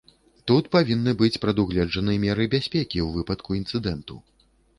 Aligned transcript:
Тут 0.51 0.69
павінны 0.75 1.13
быць 1.19 1.37
прадугледжаны 1.43 2.17
меры 2.25 2.49
бяспекі 2.55 2.99
ў 3.05 3.19
выпадку 3.19 3.49
інцыдэнту. 3.61 4.21